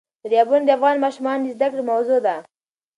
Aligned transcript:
دریابونه 0.23 0.63
د 0.65 0.69
افغان 0.77 0.95
ماشومانو 1.05 1.43
د 1.47 1.51
زده 1.57 1.67
کړې 1.71 1.83
موضوع 1.91 2.19
ده. 2.25 2.35